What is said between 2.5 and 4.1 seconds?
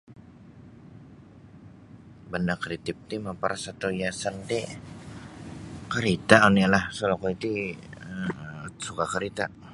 kreatif ti maparas atau